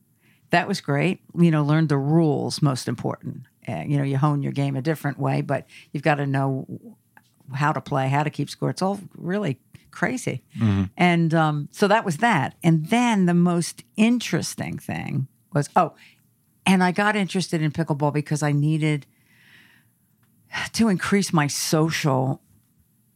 [0.50, 1.20] that was great.
[1.36, 2.62] You know, learned the rules.
[2.62, 3.42] Most important.
[3.68, 6.66] Uh, you know, you hone your game a different way, but you've got to know
[7.54, 8.70] how to play, how to keep score.
[8.70, 9.58] It's all really
[9.90, 10.42] crazy.
[10.96, 12.54] And um, so that was that.
[12.62, 15.94] And then the most interesting thing was oh,
[16.64, 19.06] and I got interested in pickleball because I needed
[20.74, 22.40] to increase my social,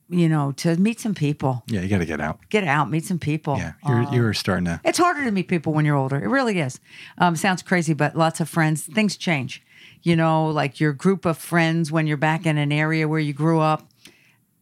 [0.09, 2.41] you know, to meet some people, Yeah, you got to get out.
[2.49, 3.57] get out, meet some people.
[3.59, 4.81] Yeah, you're you're starting to.
[4.85, 6.17] It's harder to meet people when you're older.
[6.23, 6.81] It really is.
[7.19, 8.83] Um, sounds crazy, but lots of friends.
[8.85, 9.63] Things change.
[10.03, 13.33] You know, like your group of friends when you're back in an area where you
[13.33, 13.89] grew up.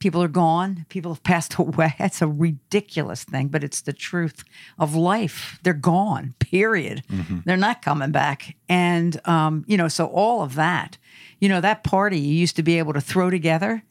[0.05, 0.85] People are gone.
[0.91, 1.95] People have passed away.
[1.99, 4.45] That's a ridiculous thing, but it's the truth
[4.79, 5.59] of life.
[5.63, 6.35] They're gone.
[6.41, 7.03] Period.
[7.47, 8.55] They're not coming back.
[8.69, 10.99] And um, you know, so all of that,
[11.41, 13.83] you know, that party you used to be able to throw together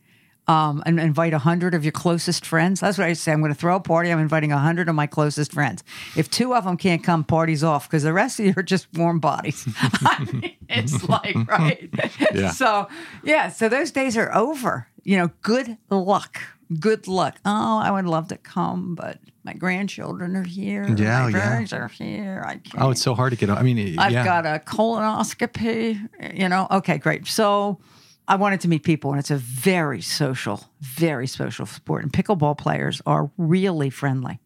[0.47, 2.79] um, and invite a hundred of your closest friends.
[2.81, 3.31] That's what I say.
[3.31, 4.11] I'm going to throw a party.
[4.11, 5.83] I'm inviting a hundred of my closest friends.
[6.17, 8.87] If two of them can't come, party's off because the rest of you are just
[8.93, 9.67] warm bodies.
[9.81, 11.89] I mean, it's like right.
[12.33, 12.51] Yeah.
[12.51, 12.87] So
[13.23, 13.49] yeah.
[13.49, 14.87] So those days are over.
[15.03, 16.41] You know, good luck.
[16.79, 17.37] Good luck.
[17.45, 20.87] Oh, I would love to come, but my grandchildren are here.
[20.87, 21.41] Yeah, my yeah.
[21.41, 22.43] parents are here.
[22.45, 22.81] I can't.
[22.83, 23.49] Oh, it's so hard to get.
[23.49, 24.23] I mean, I've yeah.
[24.23, 26.67] got a colonoscopy, you know.
[26.71, 27.27] Okay, great.
[27.27, 27.79] So
[28.27, 32.03] I wanted to meet people, and it's a very social, very social sport.
[32.03, 34.39] And pickleball players are really friendly.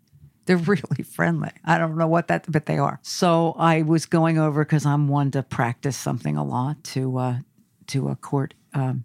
[0.45, 1.51] They're really friendly.
[1.63, 2.99] I don't know what that, but they are.
[3.03, 7.37] So I was going over because I'm one to practice something a lot to uh,
[7.87, 9.03] to a court, um,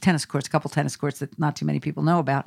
[0.00, 2.46] tennis courts, a couple tennis courts that not too many people know about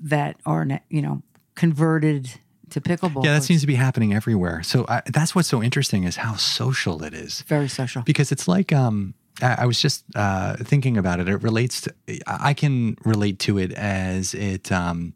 [0.00, 1.22] that are you know
[1.54, 2.30] converted
[2.70, 3.24] to pickleball.
[3.24, 4.62] yeah, that seems to be happening everywhere.
[4.62, 7.42] So I, that's what's so interesting is how social it is.
[7.42, 8.02] very social.
[8.02, 11.28] because it's like um I was just uh, thinking about it.
[11.28, 11.94] It relates to
[12.26, 15.14] I can relate to it as it um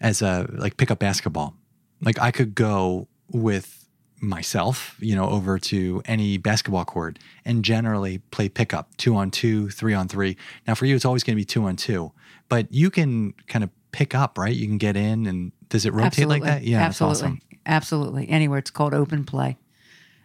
[0.00, 1.54] as a like pickup basketball.
[2.00, 3.88] Like I could go with
[4.20, 9.70] myself, you know, over to any basketball court and generally play pickup two on two,
[9.70, 10.36] three on three.
[10.66, 12.12] Now for you, it's always going to be two on two,
[12.48, 14.54] but you can kind of pick up, right?
[14.54, 16.64] You can get in, and does it rotate like that?
[16.64, 17.40] Yeah, absolutely, awesome.
[17.66, 18.28] absolutely.
[18.28, 19.58] Anywhere it's called open play,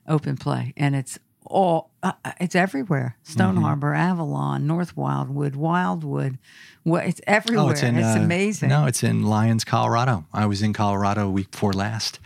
[0.07, 3.17] open play, and it's all uh, it's everywhere.
[3.23, 3.63] Stone Mm-hmm.
[3.63, 6.37] Harbor, Avalon, North Wildwood, Wildwood.
[6.83, 7.65] What it's everywhere.
[7.65, 8.69] Oh, it's, it's uh, amazing.
[8.69, 10.25] No, it's in Lyons, Colorado.
[10.31, 12.19] I was in Colorado week before last,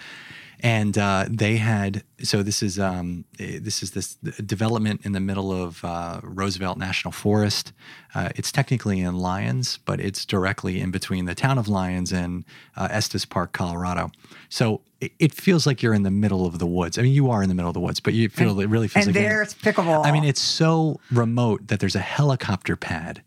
[0.64, 2.04] and uh, they had.
[2.24, 6.78] So this is um, eh, this is this development in the middle of uh, Roosevelt
[6.78, 7.74] National Forest.
[8.16, 12.46] Uh, it's technically in Lyons, but it's directly in between the town of Lyons and
[12.78, 14.10] uh, Estes Park, Colorado.
[14.50, 16.98] So it, it feels like you're in the middle of the woods.
[16.98, 18.88] I mean, you are in the middle of the woods, but you feel it really
[18.88, 20.06] feels and like you're- there's pickleball.
[20.06, 23.22] I mean, it's so remote that there's a helicopter pad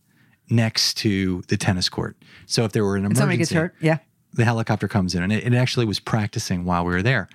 [0.48, 2.16] next to the tennis court.
[2.46, 3.74] So if there were an emergency, somebody gets hurt.
[3.80, 3.98] Yeah.
[4.36, 7.28] The helicopter comes in, and it, it actually was practicing while we were there.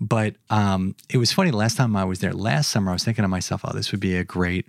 [0.00, 1.50] But um, it was funny.
[1.50, 3.92] The last time I was there, last summer, I was thinking to myself, "Oh, this
[3.92, 4.66] would be a great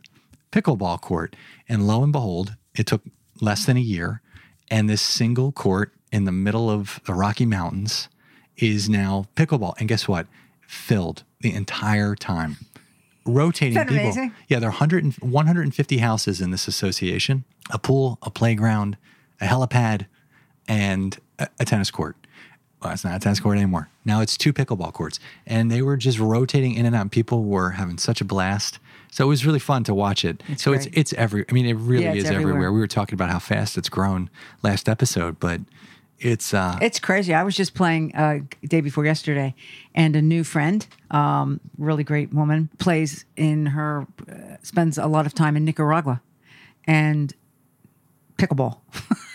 [0.51, 1.35] pickleball court."
[1.67, 3.01] And lo and behold, it took
[3.41, 4.21] less than a year,
[4.69, 8.09] and this single court in the middle of the Rocky Mountains
[8.57, 9.73] is now pickleball.
[9.79, 10.27] And guess what?
[10.67, 12.57] Filled the entire time.
[13.25, 13.95] Rotating people.
[13.95, 14.33] amazing?
[14.47, 18.97] Yeah, there are 100 and, 150 houses in this association a pool, a playground,
[19.39, 20.07] a helipad,
[20.67, 22.15] and a, a tennis court.
[22.81, 23.89] Well, it's not a tennis court anymore.
[24.05, 25.19] Now it's two pickleball courts.
[25.45, 27.11] And they were just rotating in and out.
[27.11, 28.79] People were having such a blast.
[29.11, 30.41] So it was really fun to watch it.
[30.55, 30.97] so it's great.
[30.97, 32.51] it's every I mean it really Yeah, is everywhere.
[32.53, 32.71] everywhere.
[32.71, 34.29] We were talking about how fast it's grown
[34.63, 35.59] last episode, but
[36.19, 37.33] it's uh It's crazy.
[37.33, 39.55] I was just playing uh, day before yesterday,
[39.95, 45.25] and a new friend, um, really great woman, plays in her, uh, spends a lot
[45.25, 46.21] of time in Nicaragua,
[46.85, 47.33] and
[48.37, 48.79] pickleball.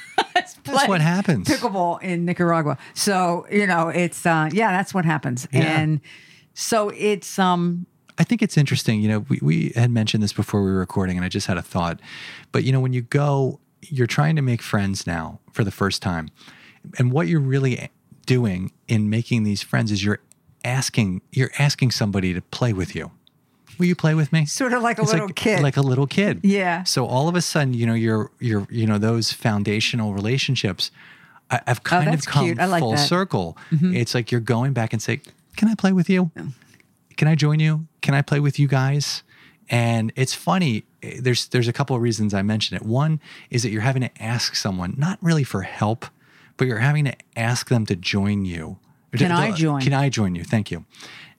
[0.64, 1.48] That's what happens.
[1.48, 2.78] Pickleball in Nicaragua.
[2.94, 5.80] So you know, it's uh, yeah, that's what happens, Yeah.
[5.80, 6.00] and
[6.54, 7.86] so it's um,
[8.18, 9.00] I think it's interesting.
[9.00, 11.58] You know, we, we had mentioned this before we were recording, and I just had
[11.58, 11.98] a thought.
[12.52, 16.00] But, you know, when you go, you're trying to make friends now for the first
[16.00, 16.28] time.
[16.96, 17.90] And what you're really
[18.24, 20.20] doing in making these friends is you're
[20.64, 23.10] asking, you're asking somebody to play with you.
[23.78, 24.46] Will you play with me?
[24.46, 25.62] sort of like a It's little like, kid.
[25.62, 26.40] like a little kid.
[26.42, 26.84] Yeah.
[26.84, 30.90] So all of a sudden, you know, you're, you're, you know, those foundational relationships
[31.50, 32.96] I- have kind Oh, of come like full that.
[32.98, 33.06] Mm-hmm.
[33.06, 33.56] circle.
[33.70, 35.20] It's like you're going back and say,
[35.56, 36.30] "Can I play with you?
[37.16, 37.86] Can I join you?
[38.02, 39.22] Can I play with you guys?"
[39.70, 40.84] And it's funny.
[41.02, 42.82] eh, There's there's a couple of reasons I mention it.
[42.82, 46.06] One is that you're having to ask someone, not really for help,
[46.56, 48.78] but you're having to ask them to join you.
[49.12, 49.80] To- Can I join?
[49.80, 50.44] Can I join you?
[50.44, 50.84] Thank you.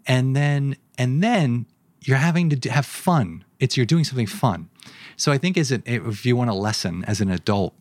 [0.08, 1.66] And then and then
[2.06, 3.44] you're having to have fun.
[3.60, 4.70] It's you're doing something fun.
[5.18, 7.74] So I think as an, if you want a lesson as an adult,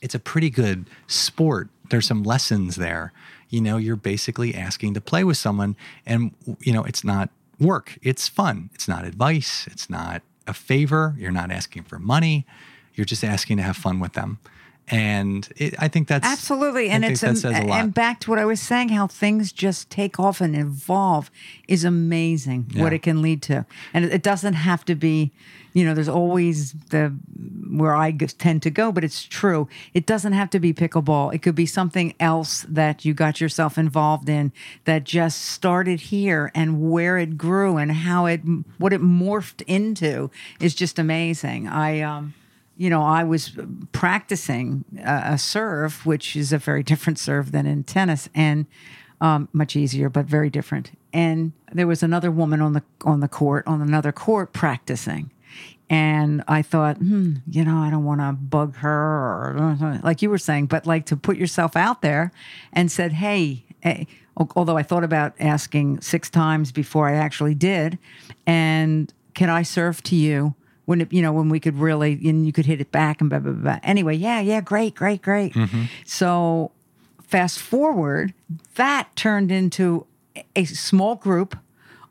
[0.00, 1.68] it's a pretty good sport.
[1.90, 3.12] There's some lessons there.
[3.50, 7.98] You know, you're basically asking to play with someone, and you know, it's not work.
[8.02, 8.70] It's fun.
[8.74, 9.66] It's not advice.
[9.66, 11.14] It's not a favor.
[11.18, 12.46] You're not asking for money.
[12.94, 14.38] You're just asking to have fun with them.
[14.90, 17.80] And it, I think that's Absolutely, and it's that am- says a lot.
[17.80, 21.30] and back to what I was saying, how things just take off and evolve
[21.66, 22.70] is amazing.
[22.76, 25.30] What it can lead to, and it- it doesn't have to be,
[25.74, 25.92] you know.
[25.94, 27.12] There's always the
[27.70, 29.68] where I tend to go, but it's true.
[29.92, 31.34] It doesn't have to be pickleball.
[31.34, 34.52] It could be something else that you got yourself involved in
[34.86, 38.40] that just started here, and where it grew and how it
[38.78, 41.68] what it morphed into is just amazing.
[41.68, 42.32] I um
[42.78, 43.52] you know, I was
[43.92, 48.66] practicing uh, a serve, which is a very different serve than in tennis, and
[49.20, 50.92] um, much easier, but very different.
[51.12, 55.30] And there was another woman on the on the court, on another court, practicing.
[55.90, 60.30] And I thought, hmm, you know, I don't want to bug her, or like you
[60.30, 62.30] were saying, but like to put yourself out there,
[62.72, 63.64] and said, hey.
[63.82, 64.04] eh,
[64.54, 67.98] Although I thought about asking six times before I actually did,
[68.46, 70.54] and can I serve to you?
[70.88, 73.28] When it, you know when we could really and you could hit it back and
[73.28, 73.78] blah blah blah.
[73.82, 75.52] Anyway, yeah, yeah, great, great, great.
[75.52, 75.82] Mm-hmm.
[76.06, 76.70] So
[77.22, 78.32] fast forward,
[78.76, 80.06] that turned into
[80.56, 81.58] a small group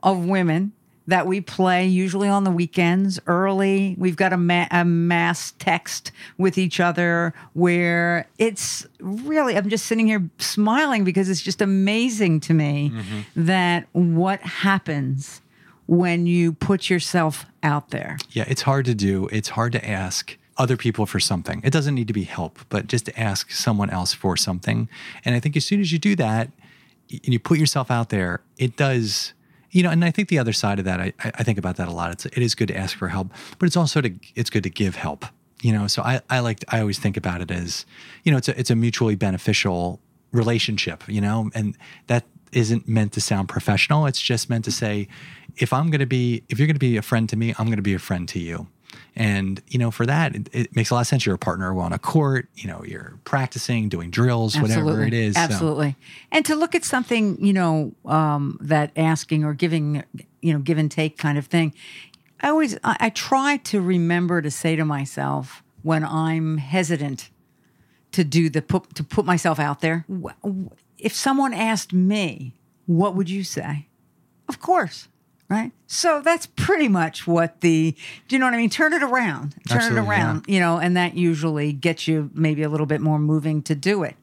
[0.03, 0.73] of women
[1.07, 3.95] that we play usually on the weekends early.
[3.97, 9.87] We've got a, ma- a mass text with each other where it's really, I'm just
[9.87, 13.45] sitting here smiling because it's just amazing to me mm-hmm.
[13.45, 15.41] that what happens
[15.87, 18.17] when you put yourself out there.
[18.31, 19.27] Yeah, it's hard to do.
[19.31, 21.61] It's hard to ask other people for something.
[21.63, 24.89] It doesn't need to be help, but just to ask someone else for something.
[25.23, 26.49] And I think as soon as you do that
[27.11, 29.33] and you put yourself out there, it does,
[29.71, 31.87] you know, and I think the other side of that, I, I think about that
[31.87, 32.11] a lot.
[32.11, 34.69] It's, it is good to ask for help, but it's also to, it's good to
[34.69, 35.25] give help,
[35.61, 35.87] you know?
[35.87, 37.85] So I, I like, I always think about it as,
[38.23, 43.13] you know, it's a, it's a mutually beneficial relationship, you know, and that isn't meant
[43.13, 44.05] to sound professional.
[44.05, 45.07] It's just meant to say,
[45.57, 47.65] if I'm going to be, if you're going to be a friend to me, I'm
[47.67, 48.67] going to be a friend to you.
[49.15, 51.25] And, you know, for that, it, it makes a lot of sense.
[51.25, 55.33] You're a partner on a court, you know, you're practicing, doing drills, whatever it is.
[55.35, 55.95] So- Absolutely.
[56.31, 60.03] And to look at something, you know, um, that asking or giving,
[60.41, 61.73] you know, give and take kind of thing.
[62.41, 67.29] I always, I, I try to remember to say to myself when I'm hesitant
[68.11, 70.05] to do the put to put myself out there.
[70.97, 72.53] If someone asked me,
[72.85, 73.87] what would you say?
[74.49, 75.09] Of course,
[75.49, 75.71] right?
[75.85, 77.95] So that's pretty much what the,
[78.27, 78.69] do you know what I mean?
[78.69, 82.63] Turn it around, turn Absolutely, it around, you know, and that usually gets you maybe
[82.63, 84.15] a little bit more moving to do it.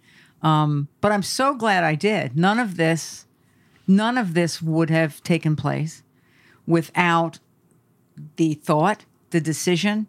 [0.43, 2.37] Um, but I'm so glad I did.
[2.37, 3.27] None of this,
[3.87, 6.03] none of this would have taken place
[6.67, 7.39] without
[8.37, 10.07] the thought, the decision,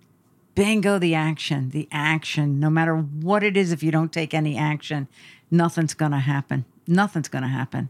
[0.53, 2.59] bingo, the action, the action.
[2.59, 5.07] No matter what it is, if you don't take any action,
[5.51, 6.65] nothing's going to happen.
[6.87, 7.89] Nothing's going to happen.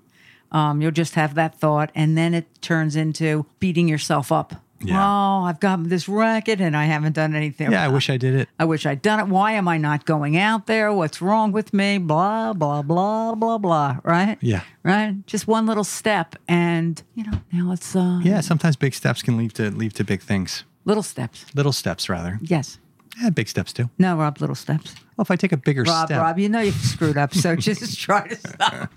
[0.51, 4.53] Um, you'll just have that thought, and then it turns into beating yourself up.
[4.81, 5.01] Yeah.
[5.01, 7.71] Oh, I've got this racket and I haven't done anything.
[7.71, 8.49] yeah, I wish I did it.
[8.59, 9.27] I wish I'd done it.
[9.27, 10.93] Why am I not going out there?
[10.93, 11.97] What's wrong with me?
[11.97, 13.97] Blah, blah, blah, blah, blah.
[14.03, 14.37] Right?
[14.41, 14.61] Yeah.
[14.83, 15.25] Right?
[15.27, 16.35] Just one little step.
[16.47, 20.03] And, you know, now it's uh, Yeah, sometimes big steps can lead to lead to
[20.03, 20.65] big things.
[20.83, 21.45] little steps.
[21.55, 22.37] Little steps, rather.
[22.41, 22.77] Yes.
[23.19, 23.89] Yeah, big steps too.
[23.97, 24.93] No, Rob, little steps.
[25.17, 27.33] Well, if I take a bigger Rob, step, Rob, you know you've screwed up.
[27.33, 28.91] So just try to stop.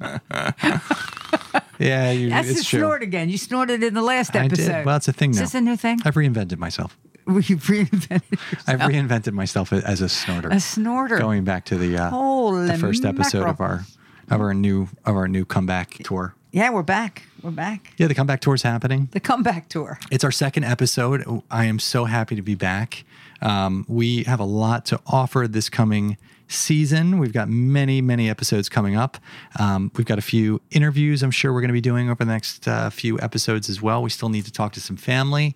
[1.78, 2.80] yeah, you, That's it's the true.
[2.80, 3.28] snort again.
[3.28, 4.66] You snorted in the last I episode.
[4.72, 4.86] did.
[4.86, 5.42] Well, it's a thing Is now.
[5.42, 6.00] this a new thing?
[6.04, 6.96] I've reinvented myself.
[7.28, 8.22] You've reinvented
[8.66, 8.92] I've yourself.
[8.92, 10.48] reinvented myself as a snorter.
[10.48, 11.18] a snorter.
[11.18, 13.84] going back to the uh, Holy the first episode of our
[14.30, 16.34] of our new of our new comeback tour.
[16.50, 17.24] Yeah, we're back.
[17.42, 17.92] We're back.
[17.98, 19.08] Yeah, the comeback tour is happening.
[19.12, 19.98] The comeback tour.
[20.10, 21.22] It's our second episode.
[21.50, 23.04] I am so happy to be back.
[23.40, 26.16] Um, we have a lot to offer this coming
[26.48, 27.18] season.
[27.18, 29.18] We've got many, many episodes coming up.
[29.58, 32.32] Um, we've got a few interviews I'm sure we're going to be doing over the
[32.32, 34.02] next uh, few episodes as well.
[34.02, 35.54] We still need to talk to some family.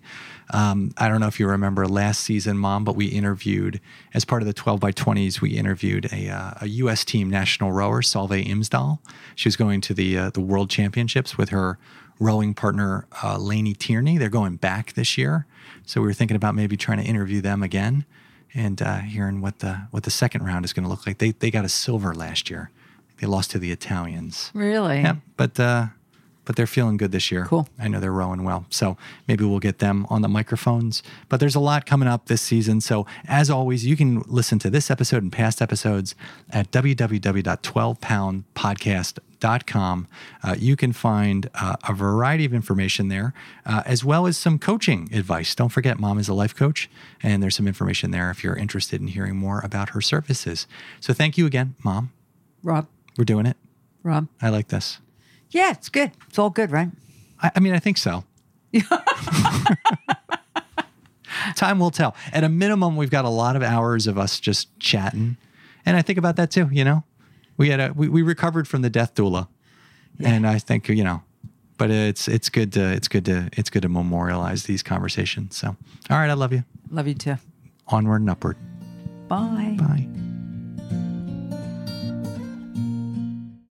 [0.51, 3.81] Um, I don't know if you remember last season, Mom, but we interviewed,
[4.13, 7.03] as part of the 12 by 20s, we interviewed a, uh, a U.S.
[7.03, 8.99] team national rower, Solveig Imsdal.
[9.35, 11.79] She was going to the, uh, the World Championships with her
[12.19, 14.17] rowing partner uh, Lainey Tierney.
[14.17, 15.47] They're going back this year,
[15.85, 18.05] so we were thinking about maybe trying to interview them again
[18.53, 21.17] and uh, hearing what the what the second round is going to look like.
[21.17, 22.69] They they got a silver last year.
[23.19, 24.51] They lost to the Italians.
[24.53, 25.01] Really?
[25.01, 25.87] Yeah, but uh,
[26.45, 27.45] but they're feeling good this year.
[27.45, 27.67] Cool.
[27.79, 31.01] I know they're rowing well, so maybe we'll get them on the microphones.
[31.29, 32.81] But there's a lot coming up this season.
[32.81, 36.15] So as always, you can listen to this episode and past episodes
[36.49, 39.23] at www.12poundpodcast.com.
[39.43, 43.33] Uh, you can find uh, a variety of information there,
[43.65, 45.53] uh, as well as some coaching advice.
[45.55, 46.89] Don't forget, Mom is a life coach,
[47.21, 50.67] and there's some information there if you're interested in hearing more about her services.
[50.99, 52.11] So thank you again, Mom.
[52.63, 53.57] Rob, We're doing it.
[54.03, 54.27] Rob.
[54.41, 54.99] I like this.
[55.49, 56.11] Yeah, it's good.
[56.27, 56.89] It's all good, right?
[57.41, 58.23] I, I mean, I think so.
[61.55, 62.15] Time will tell.
[62.31, 65.37] At a minimum, we've got a lot of hours of us just chatting,
[65.85, 66.69] and I think about that too.
[66.71, 67.03] You know,
[67.57, 69.47] we had a we, we recovered from the death doula,
[70.19, 71.23] and I think you know,
[71.77, 75.55] but it's it's good to it's good to it's good to memorialize these conversations.
[75.55, 75.75] So,
[76.09, 76.63] all right, I love you.
[76.89, 77.35] Love you too.
[77.87, 78.57] Onward and upward.
[79.27, 79.75] Bye.
[79.77, 80.07] Bye.